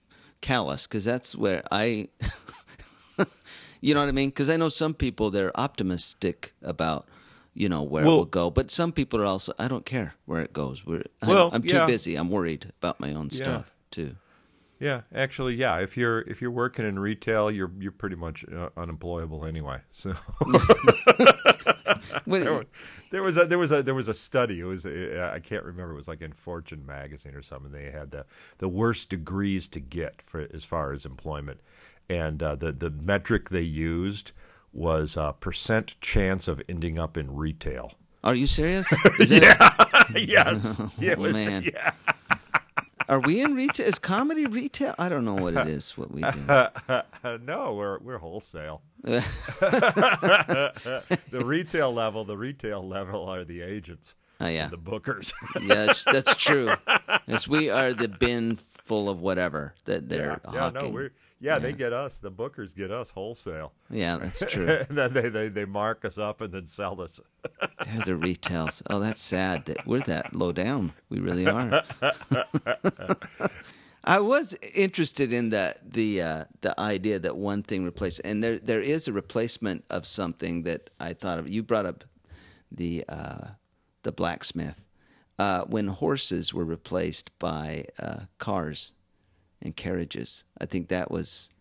[0.42, 0.88] callous?
[0.88, 2.08] Because that's where I.
[3.82, 4.30] you know what I mean?
[4.30, 7.08] Because I know some people they're optimistic about
[7.54, 10.42] you know where it will go, but some people are also I don't care where
[10.42, 10.86] it goes.
[10.86, 11.86] We're, I'm- Well, I'm, too yeah.
[11.86, 12.16] busy.
[12.16, 13.38] I'm worried about my own Yeah.
[13.38, 14.16] stuff too.
[14.80, 15.78] Yeah, actually, yeah.
[15.78, 19.82] If you're if you're working in retail, you're you're pretty much uh, unemployable anyway.
[19.92, 20.14] So
[22.28, 22.66] there, was,
[23.12, 24.60] there was a there was a there was a study.
[24.60, 25.94] It was I can't remember.
[25.94, 27.72] It was like in Fortune magazine or something.
[27.72, 28.26] They had the
[28.60, 31.60] the worst degrees to get for as far as employment,
[32.10, 34.32] and uh, the the metric they used
[34.74, 37.94] was uh, percent chance of ending up in retail.
[38.24, 38.92] Are you serious?
[39.20, 39.42] Is it,
[40.16, 41.64] yes, yeah, it was- man.
[41.64, 41.92] yeah.
[43.12, 43.86] Are we in retail?
[43.86, 44.96] Is comedy retail?
[44.98, 45.98] I don't know what it is.
[45.98, 46.32] What we do.
[47.46, 48.82] No, we're we're wholesale.
[49.04, 49.22] the
[51.44, 55.34] retail level, the retail level are the agents, Oh yeah, the bookers.
[55.62, 56.74] yes, that's true.
[57.28, 60.94] Yes, we are the bin full of whatever that they're yeah, no, hawking.
[60.94, 62.20] we're yeah, they get us.
[62.20, 63.74] The bookers get us wholesale.
[63.90, 64.68] Yeah, that's true.
[64.68, 67.20] and then they, they they mark us up and then sell us.
[67.84, 68.84] They're the retails.
[68.90, 70.94] Oh, that's sad that we're that low down.
[71.10, 71.84] We really are.
[74.04, 78.60] I was interested in the the uh, the idea that one thing replaced, and there
[78.60, 81.50] there is a replacement of something that I thought of.
[81.50, 82.04] You brought up
[82.72, 83.48] the uh,
[84.04, 84.88] the blacksmith
[85.40, 88.94] uh, when horses were replaced by uh, cars
[89.62, 90.46] and carriages.
[90.60, 91.52] I think that was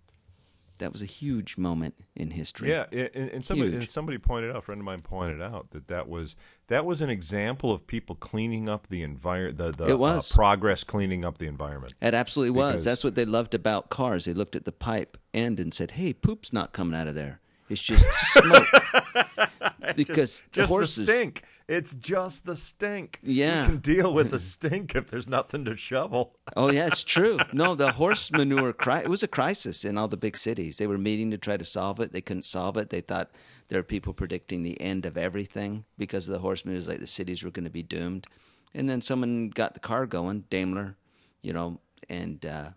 [0.81, 2.71] that was a huge moment in history.
[2.71, 3.83] Yeah, and, and somebody Huge.
[3.83, 6.35] and somebody pointed out, a friend of mine pointed out that that was
[6.67, 9.59] that was an example of people cleaning up the environment.
[9.59, 10.31] The, the It was.
[10.31, 11.95] Uh, progress cleaning up the environment.
[12.01, 12.85] It absolutely was.
[12.85, 14.25] That's what they loved about cars.
[14.25, 17.41] They looked at the pipe end and said, "Hey, poop's not coming out of there.
[17.69, 18.67] It's just smoke."
[19.97, 21.43] because the Just horses, stink.
[21.71, 23.21] It's just the stink.
[23.23, 23.61] Yeah.
[23.63, 26.35] you can deal with the stink if there's nothing to shovel.
[26.57, 27.39] oh yeah, it's true.
[27.53, 28.73] No, the horse manure.
[28.73, 30.79] Cri- it was a crisis in all the big cities.
[30.79, 32.13] They were meeting to try to solve it.
[32.13, 32.91] They couldn't solve it.
[32.91, 33.31] They thought
[33.69, 36.75] there were people predicting the end of everything because of the horse manure.
[36.75, 38.27] It was like the cities were going to be doomed.
[38.75, 40.97] And then someone got the car going, Daimler,
[41.41, 41.79] you know,
[42.09, 42.71] and uh,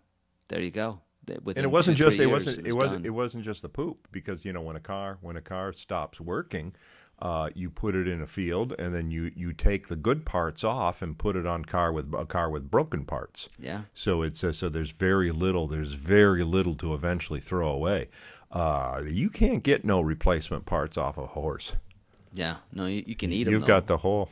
[0.46, 1.00] there you go.
[1.26, 3.68] Within and it wasn't just it years, wasn't was it wasn't it wasn't just the
[3.68, 6.74] poop because you know when a car when a car stops working
[7.24, 10.62] uh, you put it in a field and then you you take the good parts
[10.62, 13.82] off and put it on car with a car with broken parts Yeah.
[13.94, 18.08] so it's uh, so there's very little there's very little to eventually throw away
[18.52, 21.72] uh, you can't get no replacement parts off a horse
[22.32, 23.52] Yeah, no, you, you can eat them.
[23.54, 24.28] you've got the whole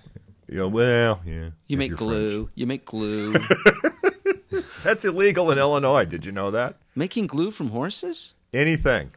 [0.48, 2.50] you know, well yeah You make glue.
[2.55, 3.35] You make glue.
[4.85, 8.35] That's illegal in Illinois did you know that Making glue from horses?
[8.52, 9.12] anything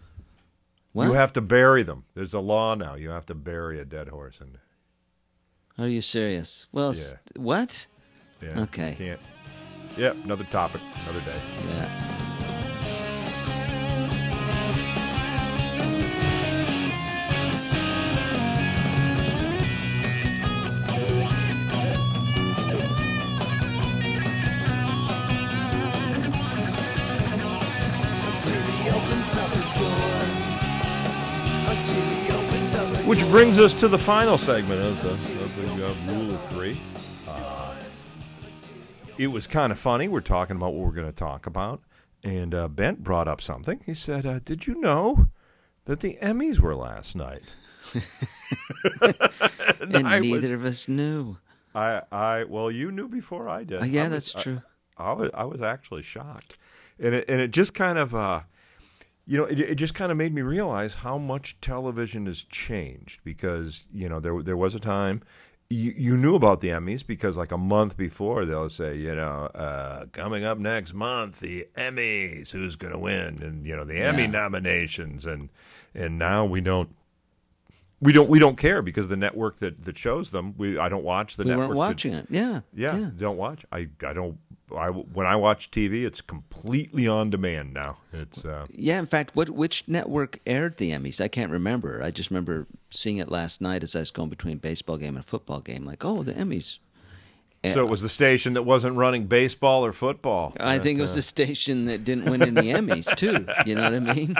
[0.96, 1.08] What?
[1.08, 2.06] You have to bury them.
[2.14, 2.96] There's a law now.
[2.96, 4.40] You have to bury a dead horse.
[4.40, 4.60] And
[5.78, 6.68] Are you serious?
[6.72, 7.88] Well, s what?
[8.42, 8.96] yeah, Okay.
[8.98, 9.20] can't.
[9.98, 11.40] Yep, another topic, another day.
[11.68, 12.15] Yeah.
[33.06, 36.82] Which brings us to the final segment of the, of the uh, Rule of Three.
[37.28, 37.76] Uh,
[39.20, 40.08] it was kind of funny.
[40.08, 41.82] We're talking about what we're going to talk about.
[42.24, 43.82] And uh, Bent brought up something.
[43.86, 45.28] He said, uh, Did you know
[45.86, 47.44] that the Emmys were last night?
[49.02, 51.38] and And I was- neither of us knew.
[51.76, 53.82] I, I, well, you knew before I did.
[53.84, 54.62] Uh, yeah, I was- that's I- true.
[54.98, 56.56] I was I was actually shocked,
[56.98, 58.42] and it and it just kind of uh,
[59.28, 63.22] you know it, it just kind of made me realize how much television has changed
[63.24, 65.22] because you know there there was a time.
[65.68, 69.46] You, you knew about the Emmys because like a month before they'll say you know
[69.48, 73.98] uh, coming up next month the Emmys who's going to win and you know the
[73.98, 75.50] Emmy nominations and
[75.96, 76.90] and now we don't
[78.00, 81.04] we don't we don't care because the network that, that shows them we I don't
[81.04, 82.28] watch the We network weren't that- watching it.
[82.30, 82.62] Yeah.
[82.74, 83.66] yeah, don't watch.
[83.72, 84.38] I I don't.
[84.76, 87.98] I when I watch TV, it's completely on demand now.
[88.12, 91.22] It's uh, Yeah, in fact, what which network aired the Emmys?
[91.22, 92.02] I can't remember.
[92.04, 95.26] I just remember seeing it last night as I was going between baseball game and
[95.26, 95.86] football game.
[95.86, 96.80] Like, oh, the Emmys.
[97.64, 100.54] so it was the station that wasn't running baseball or football.
[100.60, 103.46] I think it was the station that didn't win any Emmys too.
[103.68, 104.36] You know what I mean?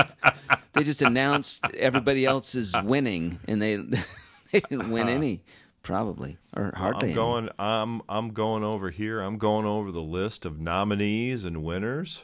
[0.74, 3.76] They just announced everybody else is winning, and they
[4.52, 5.42] they didn't win any,
[5.86, 7.10] probably or hardly.
[7.10, 7.50] I'm going.
[7.58, 9.22] I'm I'm going over here.
[9.22, 12.24] I'm going over the list of nominees and winners,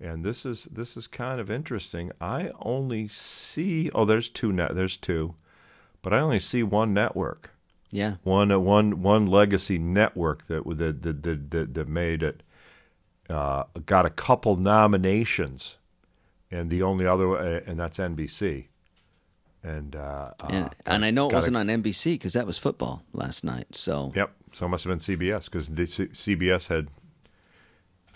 [0.00, 2.10] and this is this is kind of interesting.
[2.20, 3.90] I only see.
[3.94, 4.74] Oh, there's two net.
[4.74, 5.34] There's two,
[6.02, 7.50] but I only see one network.
[7.90, 12.42] Yeah, one uh, one one legacy network that that that that, that, that made it
[13.28, 15.76] uh, got a couple nominations,
[16.50, 18.66] and the only other uh, and that's NBC,
[19.62, 23.02] and uh, and uh, and I know it wasn't on NBC because that was football
[23.12, 23.74] last night.
[23.74, 26.88] So Yep, so it must have been CBS because CBS had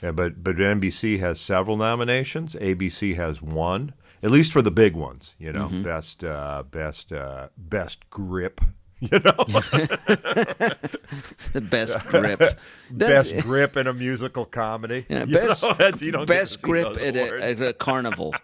[0.03, 2.55] Yeah, but but NBC has several nominations.
[2.55, 5.35] ABC has one, at least for the big ones.
[5.39, 8.61] You know, best uh, best uh, best grip.
[9.13, 9.35] You know,
[11.53, 12.39] The best grip.
[12.39, 12.57] That's-
[13.33, 15.05] best grip in a musical comedy.
[15.09, 18.35] Yeah, best know, you don't best grip at a, at a carnival.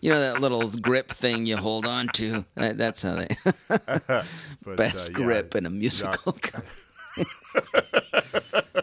[0.00, 2.44] you know that little grip thing you hold on to.
[2.54, 3.28] That- That's how they
[4.64, 6.36] But, best uh, yeah, grip in a musical.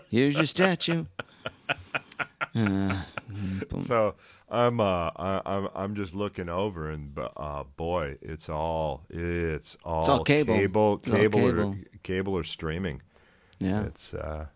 [0.10, 1.06] Here's your statue.
[2.56, 3.02] Uh,
[3.82, 4.16] So
[4.52, 10.10] I'm uh I, I'm I'm just looking over and uh boy it's all it's all,
[10.10, 10.56] all cable.
[10.56, 11.70] cable It's all cable, cable.
[11.72, 13.02] Or, cable or streaming.
[13.60, 13.84] yeah.
[13.84, 14.48] It's uh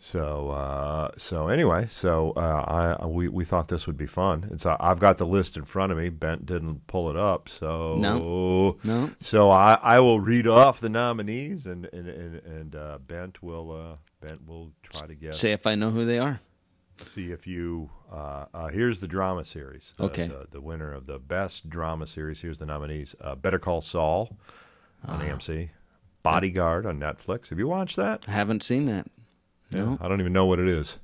[0.00, 4.48] so uh so anyway so uh I we we thought this would be fun.
[4.52, 6.08] It's uh, I've got the list in front of me.
[6.08, 8.78] Bent didn't pull it up so No.
[8.82, 9.10] No.
[9.20, 13.70] So I I will read off the nominees and and and, and uh, Bent will
[13.70, 16.40] uh Bent will try to guess Say if I know who they are.
[17.04, 20.26] See if you uh, uh, here's the drama series the, Okay.
[20.28, 24.36] the, the winner of the best drama series here's the nominees uh, better call saul
[25.06, 25.24] on Ah.
[25.24, 25.70] amc
[26.22, 29.06] bodyguard on netflix have you watched that I haven't seen that.
[29.70, 30.98] No, i don't even know what it is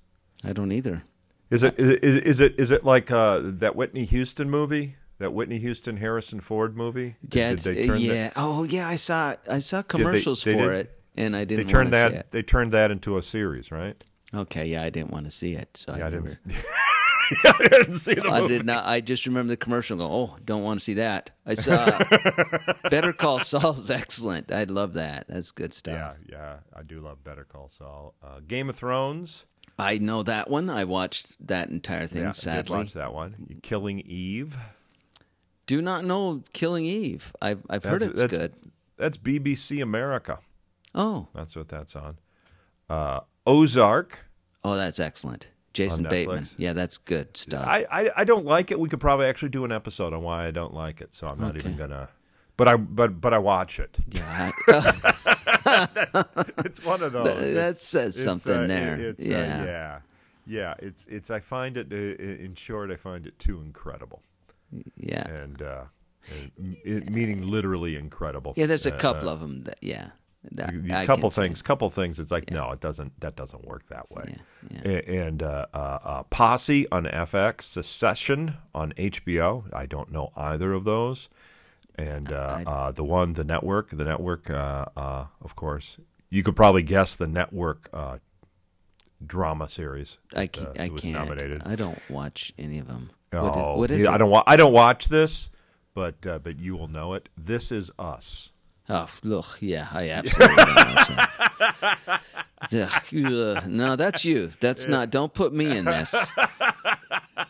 [0.44, 1.03] I don't either.
[1.51, 5.33] is it is, it- is it is it like uh, that whitney houston movie that
[5.33, 8.31] whitney houston harrison ford movie Yeah, Did they turn yeah.
[8.37, 8.87] oh, yeah.
[8.87, 11.66] I saw I saw commercials they for did- it, and I didn't.
[11.66, 15.24] They turned that they turned that into a series right Okay, yeah, I didn't want
[15.24, 16.38] to see it, so yeah I, i didn't
[17.44, 18.86] I didn't see the I did not.
[18.86, 19.98] I just remember the commercial.
[19.98, 21.30] Go, oh, don't want to see that.
[21.44, 21.98] I saw
[22.90, 24.50] Better Call Saul's excellent.
[24.50, 25.28] I love that.
[25.28, 26.16] That's good stuff.
[26.28, 29.44] yeah yeah i do love better call saul uh, game of thrones
[29.80, 30.68] I know that one.
[30.70, 32.22] I watched that entire thing.
[32.22, 33.60] Yeah, I sadly, watch that one.
[33.62, 34.56] Killing Eve.
[35.66, 37.32] do not know Killing Eve.
[37.40, 38.54] I've I've heard it's that's- good.
[38.96, 40.40] That's BBC America.
[40.96, 42.18] Oh, That's what that's on.
[42.90, 44.18] Uh, Ozark.
[44.64, 45.50] oh, that's excellent.
[45.72, 46.48] Jason Bateman.
[46.56, 47.66] Yeah, that's good stuff.
[47.66, 48.78] I, I I don't like it.
[48.80, 51.14] We could probably actually do an episode on why I don't like it.
[51.14, 52.08] So I'm not even gonna.
[52.56, 53.96] But I but but I watch it.
[54.11, 56.24] yeah, I-
[56.64, 57.54] It's one of those.
[57.54, 58.98] That- says something uh, there.
[59.00, 59.64] It's, uh, Yeah.
[59.64, 59.98] yeah.
[60.46, 60.74] Yeah.
[60.80, 61.30] It's it's.
[61.30, 61.92] I find it.
[61.92, 61.96] Uh,
[62.44, 64.22] in short, I find it too incredible,
[64.96, 65.84] yeah, and uh,
[66.84, 68.54] it, meaning literally incredible.
[68.56, 68.66] yeah.
[68.66, 70.08] There's a couple of them that yeah.
[70.52, 74.11] That, a couple things couple things it's like no it doesn't that doesn't work that
[74.11, 74.34] way.
[74.70, 80.32] Yeah, A- and uh, uh, uh, Pose on fx Succession on hbo i don't know
[80.37, 81.28] either of those.
[81.96, 85.98] And uh, I- uh, the one the network the network uh, uh, of course
[86.30, 88.18] you could probably guess the network uh,
[89.26, 90.78] drama series I can't.
[90.78, 91.04] I can't.
[91.04, 91.62] nominated.
[91.66, 93.11] I don't watch any of them.
[93.32, 95.50] oh, what is, what is yeah, i don't wa- i don't watch this
[95.94, 97.28] but uh, but you will know it.
[97.37, 98.52] This is us
[98.90, 102.20] Oh, look, yeah, I absolutely don't watch that.
[102.72, 103.24] Ugh,
[103.57, 103.66] ugh.
[103.68, 104.51] no, that's you.
[104.61, 105.11] That's not.
[105.11, 106.14] Don't put me in this.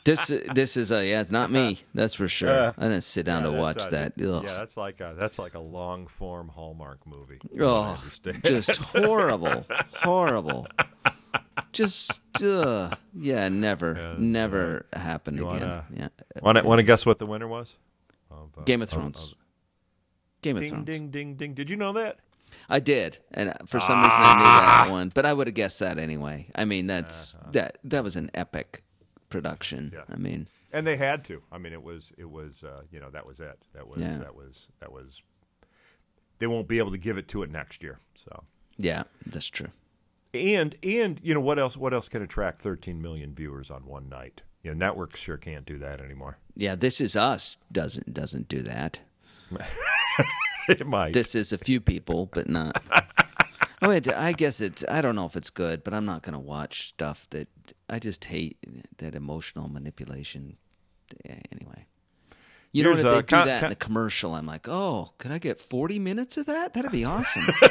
[0.05, 1.21] This this is a yeah.
[1.21, 1.81] It's not me.
[1.95, 2.75] That's for sure.
[2.77, 4.13] I didn't sit down Yeah, to watch uh, that.
[4.21, 4.45] Ugh.
[4.45, 7.39] Yeah, that's like a that's like a long form Hallmark movie.
[7.61, 8.03] Oh,
[8.45, 9.67] just horrible,
[10.03, 10.67] horrible.
[11.73, 15.61] Just uh, yeah, never, Yeah, never happened you again.
[15.61, 16.09] wanna- yeah,
[16.43, 17.77] Want to want to guess what the winner was?
[18.31, 19.23] Of, uh, Game of of- Thrones.
[19.33, 19.38] of-
[20.43, 20.87] Game of ding Thrones.
[20.87, 21.35] ding ding ding.
[21.37, 21.55] ding.
[21.55, 22.19] Did you know that?
[22.69, 25.81] I did, and for some reason I knew that one, but I would have guessed
[25.81, 26.47] that anyway.
[26.55, 28.83] I mean, that's that that was an epic
[29.29, 29.93] production.
[29.95, 30.05] Uh-huh.
[30.09, 30.15] Yeah.
[30.15, 31.43] I mean, And they had to.
[31.53, 33.59] I mean, it was it was uh, you know that was it.
[33.75, 34.17] That was Yeah.
[34.19, 35.21] that was that was.
[36.39, 37.99] They won't be able to give it to it next year.
[38.25, 38.45] So
[38.79, 39.69] yeah, that's true.
[40.33, 41.77] and and you know what else?
[41.77, 44.41] What else can attract 13 million viewers on one night?
[44.63, 46.39] You know, networks sure can't do that anymore.
[46.57, 49.01] Yeah, this is us doesn't doesn't do that.
[50.69, 51.13] it might.
[51.13, 52.83] This is a few people, but not.
[53.81, 54.85] Oh, wait, I guess it's.
[54.89, 57.47] I don't know if it's good, but I'm not going to watch stuff that
[57.89, 58.59] I just hate
[58.97, 60.57] that emotional manipulation.
[61.53, 61.87] Anyway,
[62.73, 65.13] you know Here's, if they uh, do con- that in the commercial, I'm like, oh,
[65.19, 66.75] could I get 40 minutes of that?
[66.75, 67.45] That'd be awesome.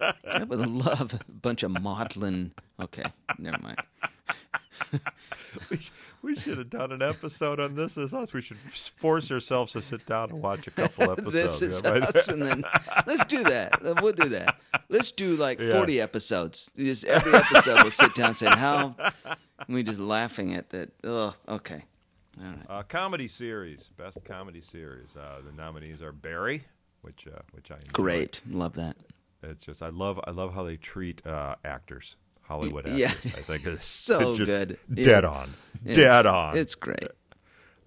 [0.00, 2.52] I would love a bunch of maudlin.
[2.80, 3.04] Okay,
[3.38, 3.78] never mind.
[5.70, 5.78] we,
[6.24, 8.32] we should have done an episode on this as us.
[8.32, 11.32] We should force ourselves to sit down and watch a couple episodes.
[11.32, 12.62] this is yeah, us, and then
[13.06, 13.80] let's do that.
[14.00, 14.56] We'll do that.
[14.88, 15.72] Let's do like Yeah.
[15.72, 16.72] forty episodes.
[16.76, 18.96] Just every episode, we'll sit down and say how.
[19.26, 19.36] And
[19.68, 20.90] we just laughing at that.
[21.04, 21.84] Oh, okay.
[22.40, 22.66] All right.
[22.68, 25.14] Uh, comedy series, best comedy series.
[25.16, 26.64] Uh, the nominees are Barry,
[27.02, 27.92] which uh, which I enjoy.
[27.92, 28.96] Great, love that.
[29.42, 32.98] It's just I love I love how they treat uh, actors, Hollywood actors.
[33.00, 33.08] Yeah.
[33.08, 34.78] I think it's So good.
[34.92, 35.28] dead Yeah.
[35.28, 35.50] on,
[35.84, 36.56] It's- dead on.
[36.56, 37.08] It's great.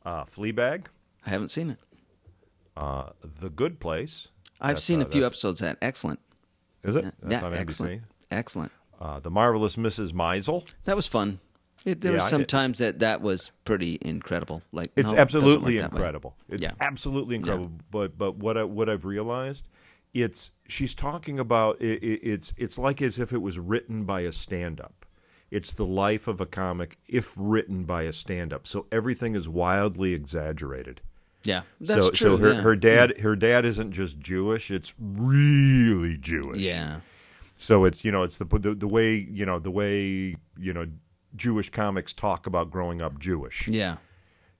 [0.06, 0.86] uh, Fleabag,
[1.26, 1.78] I haven't seen it.
[2.76, 4.28] uh, The Good Place.
[4.60, 5.60] I've That's, seen uh, a few episodes.
[5.60, 6.20] That excellent.
[6.84, 7.06] Is it?
[7.22, 8.04] That's yeah, excellent.
[8.32, 8.72] Excellent.
[9.00, 10.12] uh, the marvelous Mrs.
[10.14, 10.74] Maisel.
[10.86, 11.40] That was fun.
[11.86, 14.64] It, there Yeah, some times that that was pretty incredible.
[14.72, 15.84] Like It's no, absolutely way.
[15.84, 16.36] incredible.
[16.50, 16.72] It's Yeah.
[16.82, 17.72] absolutely incredible.
[17.92, 19.68] But but what I, what I've realized,
[20.22, 24.22] it's she's talking about it, it, it's it's like as if it was written by
[24.22, 25.06] a stand-up.
[25.50, 28.68] It's the life of a comic if written by a stand-up.
[28.68, 31.02] So everything is wildly exaggerated.
[31.44, 32.18] Yeah, that's so true.
[32.18, 32.62] so her yeah.
[32.62, 34.72] her dad her dad isn't just Jewish.
[34.72, 36.58] It's really Jewish.
[36.58, 37.00] Yeah,
[37.56, 40.88] So it's you know it's the the, the way you know the way you know
[41.36, 43.68] Jewish comics talk about growing up Jewish.
[43.68, 43.98] yeah,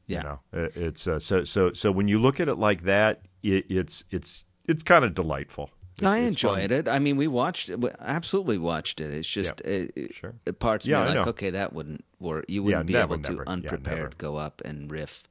[0.08, 0.18] yeah.
[0.18, 3.66] You know, it's uh, so so so when you look at it like that, it,
[3.70, 5.72] it's it's it's kind of delightful.
[5.98, 6.88] It's- I it's enjoyed it.
[6.88, 7.80] I mean, we watched it.
[8.00, 9.12] absolutely watched it.
[9.12, 10.36] It's just Yeah, it, it- sure.
[10.60, 11.30] parts of Yeah, me I are like, know.
[11.32, 12.46] okay, that wouldn't work.
[12.48, 13.50] You wouldn't be that able to never.
[13.50, 14.10] Unprepared never.
[14.18, 15.24] go up and riff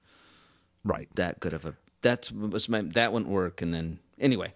[0.85, 1.09] Right.
[1.15, 1.75] that good of a.
[2.03, 3.63] That's was my that wouldn't work.
[3.63, 4.55] And then anyway,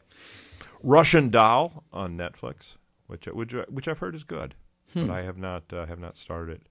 [0.82, 2.74] Russian Doll on Netflix,
[3.06, 4.54] which which which I've heard is good,
[4.92, 5.06] Hmm.
[5.06, 6.62] but I have not uh, have not started.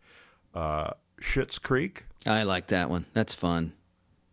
[0.53, 0.91] Uh,
[1.21, 3.05] Schitt's Creek I like that one.
[3.13, 3.73] That's fun.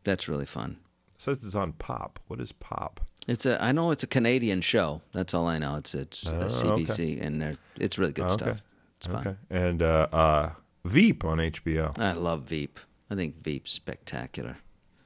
[0.05, 0.79] That's really fun.
[1.19, 2.19] says it's on Pop.
[2.29, 3.01] What is Pop?
[3.27, 3.63] It's a.
[3.63, 5.03] I know it's a Canadian show.
[5.13, 5.77] That's all I know.
[5.77, 8.45] It's it's a Oh, CBC, and it's really good Okay.
[8.45, 8.63] stuff.
[8.99, 9.37] It's fun.
[9.51, 10.51] And uh, uh,
[10.85, 11.99] Veep on HBO.
[11.99, 12.79] I love Veep.
[13.11, 14.59] I think Veep's spectacular.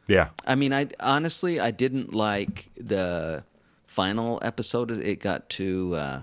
[0.06, 3.44] Yeah, I mean, I honestly I didn't like the
[3.86, 4.90] final episode.
[4.90, 6.22] It got too uh,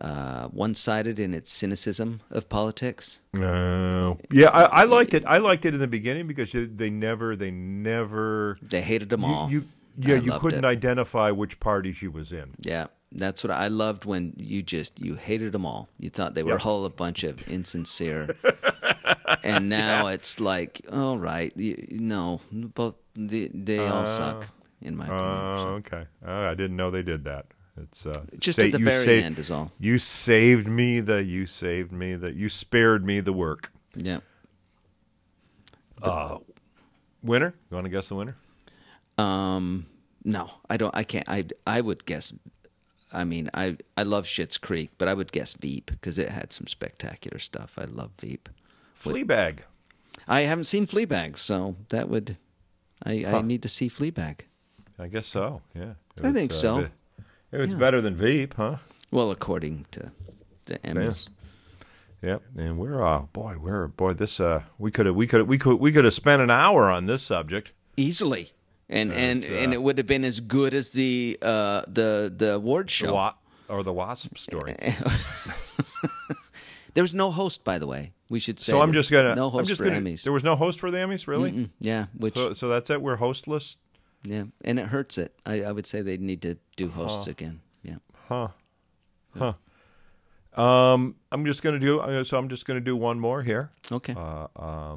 [0.00, 3.22] uh, one-sided in its cynicism of politics.
[3.34, 5.24] Uh, yeah, I, I liked it.
[5.26, 8.58] I liked it in the beginning because they never, they never.
[8.62, 9.50] They hated them You, all.
[9.50, 9.64] you
[9.96, 10.68] yeah, I you couldn't it.
[10.68, 12.54] identify which party she was in.
[12.60, 15.88] Yeah, that's what I loved when you just you hated them all.
[15.98, 16.66] You thought they were Yep.
[16.66, 18.36] all a bunch of insincere.
[19.44, 24.48] and now it's like, all right, you, no, both they, they all suck
[24.82, 25.24] in my opinion.
[25.24, 25.68] Oh, so.
[25.70, 26.04] okay.
[26.26, 27.46] Oh, I didn't know they did that.
[27.82, 29.72] It's uh, Just at the very saved- end is all.
[29.78, 31.22] You saved me the.
[31.24, 32.30] You saved me the.
[32.32, 33.72] You spared me the work.
[33.96, 34.18] Yeah.
[36.02, 36.38] Uh,
[37.22, 37.54] Winner?
[37.70, 38.36] You want to guess the winner?
[39.20, 39.86] Um,
[40.24, 40.94] no, I don't.
[40.96, 41.28] I can't.
[41.28, 42.32] I I would guess.
[43.12, 46.52] I mean, I I love Schitt's Creek, but I would guess Veep because it had
[46.52, 47.74] some spectacular stuff.
[47.78, 48.48] I love Veep.
[49.02, 49.60] Fleabag.
[50.28, 52.36] I haven't seen Fleabag, so that would.
[53.02, 54.40] I, I need to see Fleabag.
[54.98, 55.62] I guess so.
[55.74, 55.94] Yeah.
[56.18, 56.88] It I was, think uh, so.
[57.50, 57.78] It was Yeah.
[57.78, 58.76] better than Veep, huh?
[59.10, 60.12] Well, according to
[60.66, 61.30] the Emmys.
[62.22, 65.56] Yep, and we're uh boy, we're boy this uh we could have we could we
[65.56, 67.72] could we could have spent an hour on this subject.
[67.96, 68.50] easily,
[68.90, 72.54] and and uh, and it would have been as good as the uh the the
[72.54, 73.14] award The show.
[73.14, 73.34] wa-
[73.68, 74.74] or the wasp story.
[76.94, 78.12] There was no host, by the way.
[78.28, 78.72] We should say.
[78.72, 80.24] So I'm just gonna no I'm host just for gonna Emmys.
[80.24, 81.52] there was no host for the Emmys, really?
[81.52, 83.00] Mm, yeah, which So so that's it.
[83.00, 83.76] We're hostless.
[84.24, 85.32] yeah, and it hurts it.
[85.46, 87.60] I, I would say they need to do hosts again.
[87.84, 87.98] Yeah.
[88.28, 88.48] Huh.
[89.38, 89.52] Huh.
[90.60, 92.00] Um, I'm just gonna do.
[92.00, 93.70] uh, So I'm just gonna do one more here.
[93.92, 94.14] Okay.
[94.16, 94.96] Uh,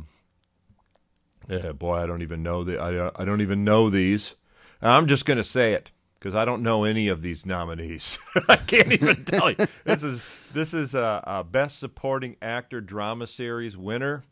[1.49, 2.79] Yeah, boy, I don't even know the.
[2.79, 4.35] I I don't even know these.
[4.81, 8.19] I'm just gonna say it because I don't know any of these nominees.
[8.49, 9.57] I can't even tell you.
[9.83, 14.23] This is this is a, a best supporting actor drama series winner,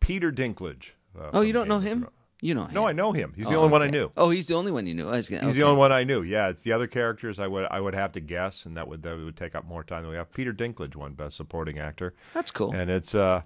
[0.00, 0.90] Peter Dinklage.
[1.18, 2.08] uh, oh, you don't know him?
[2.42, 2.74] You know him.
[2.74, 3.32] No, I know him.
[3.36, 4.10] He's the Oh, only one I knew.
[4.18, 5.04] Oh, he's the only one you knew.
[5.04, 5.50] Gonna, He's okay.
[5.52, 6.22] the only one I knew.
[6.22, 9.02] Yeah, it's the other characters I would I would have to guess, and that would
[9.04, 10.30] that would take up more time than we have.
[10.32, 12.74] Peter Dinklage won Best Supporting Actor, That's cool.
[12.74, 13.42] and it's uh,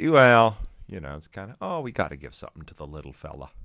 [0.00, 0.58] well,
[0.88, 3.50] you know, it's kind of oh, we got to give something to the little fella.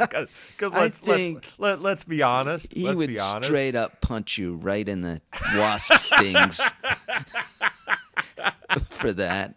[0.00, 2.72] Because let's, think let's let, let's be honest.
[2.72, 3.44] he let's would be honest.
[3.44, 5.20] straight up punch you right in the
[5.54, 6.58] wasp stings
[8.90, 9.54] for that.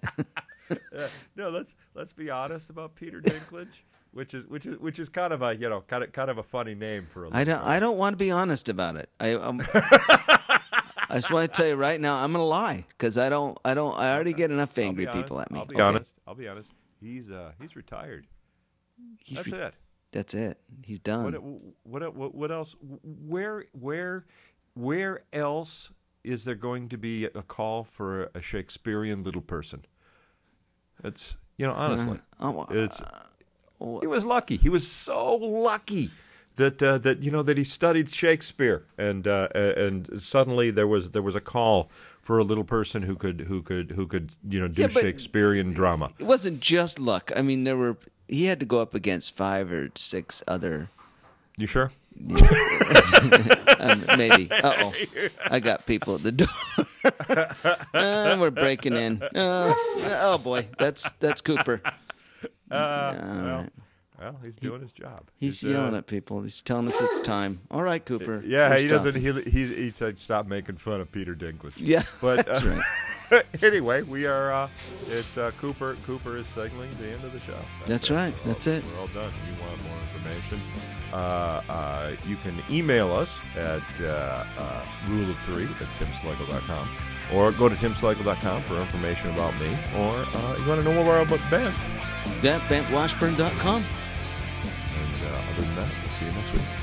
[1.35, 5.31] no, let's let's be honest about Peter Dinklage, which is which is which is kind
[5.33, 7.29] of a you know kind of kind of a funny name for a.
[7.31, 7.61] I don't.
[7.61, 9.09] I don't want to be honest about it.
[9.19, 9.33] I.
[9.33, 9.61] Um,
[11.13, 13.55] I just want to tell you right now, I'm gonna lie because I don't.
[13.63, 13.95] I don't.
[13.97, 15.59] I already get enough angry be people at me.
[15.59, 15.83] I'll be Okay.
[15.83, 16.11] honest.
[16.25, 16.71] I'll be honest.
[16.99, 18.25] He's uh he's retired.
[19.23, 19.73] He's That's re- it.
[20.11, 20.57] That's it.
[20.83, 21.23] He's done.
[21.83, 22.75] What, what what what else?
[23.03, 24.25] Where where
[24.73, 25.91] where else
[26.23, 29.85] is there going to be a call for a Shakespearean little person?
[31.03, 33.01] It's you know honestly, Oh, it's
[34.01, 34.57] he was lucky.
[34.57, 36.09] He was so lucky
[36.55, 41.11] that uh, that you know that he studied Shakespeare and uh, and suddenly there was
[41.11, 41.89] there was a call
[42.21, 45.71] for a little person who could who could who could you know do Yeah, Shakespearean
[45.73, 46.09] drama.
[46.19, 47.31] it wasn't just luck.
[47.35, 47.97] I mean, there were.
[48.29, 50.89] He had to go up against five or six other.
[51.57, 51.91] You sure?
[53.79, 54.47] Um, maybe.
[54.63, 54.93] Uh oh.
[55.51, 56.47] I got people at the door.
[57.93, 59.21] uh, we're breaking in.
[59.21, 61.81] Uh, oh boy, that's that's Cooper.
[62.71, 63.69] Uh, All well, right.
[64.31, 65.29] Well, he's doing his job.
[65.37, 66.41] He's uh, yelling at people.
[66.41, 67.59] He's telling us it's time.
[67.69, 68.41] All right, Cooper.
[68.45, 69.15] Yeah, he doesn't.
[69.15, 71.73] He, he he said stop making fun of Peter Dinklage.
[71.77, 72.81] Yeah, But that's uh,
[73.31, 73.45] right.
[73.63, 74.53] anyway, we are.
[74.53, 74.69] Uh,
[75.09, 75.95] it's uh, Cooper.
[76.05, 77.57] Cooper is signaling the end of the show.
[77.85, 78.13] That's it.
[78.13, 78.33] right.
[78.33, 78.83] We're all- That's it.
[78.93, 79.27] We're all done.
[79.27, 80.59] If you want more information,
[81.11, 86.89] uh, uh, you can email us at uh, uh, rule of three at timslagle.com
[87.33, 89.67] or go to timslagle.com for information about me
[89.97, 91.73] or uh, you want to know more about Ben.
[92.41, 93.83] Yeah, BentWashburn.com.
[95.33, 96.82] Other than that, we'll see you next week.